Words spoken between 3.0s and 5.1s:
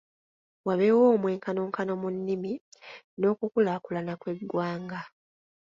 n'okukulaakulana kw'eggwanga.